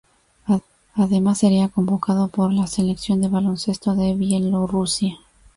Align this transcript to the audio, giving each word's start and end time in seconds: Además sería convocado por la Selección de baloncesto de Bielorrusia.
Además 0.95 1.37
sería 1.37 1.69
convocado 1.69 2.27
por 2.29 2.51
la 2.51 2.65
Selección 2.65 3.21
de 3.21 3.27
baloncesto 3.27 3.93
de 3.93 4.15
Bielorrusia. 4.15 5.19